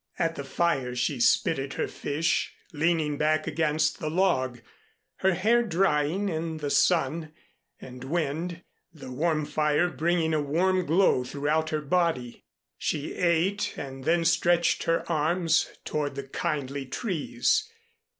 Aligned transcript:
At 0.17 0.33
the 0.33 0.43
fire 0.43 0.95
she 0.95 1.19
spitted 1.19 1.73
her 1.73 1.87
fish, 1.87 2.55
leaning 2.73 3.19
back 3.19 3.45
against 3.45 3.99
the 3.99 4.09
log, 4.09 4.59
her 5.17 5.35
hair 5.35 5.61
drying 5.61 6.27
in 6.27 6.57
the 6.57 6.71
sun 6.71 7.31
and 7.79 8.05
wind, 8.05 8.63
the 8.91 9.11
warm 9.11 9.45
fire 9.45 9.89
bringing 9.91 10.33
a 10.33 10.41
warm 10.41 10.87
glow 10.87 11.23
throughout 11.23 11.69
her 11.69 11.81
body. 11.81 12.43
She 12.79 13.13
ate 13.13 13.75
and 13.77 14.03
then 14.03 14.25
stretched 14.25 14.85
her 14.85 15.07
arms 15.07 15.69
toward 15.85 16.15
the 16.15 16.23
kindly 16.27 16.87
trees. 16.87 17.69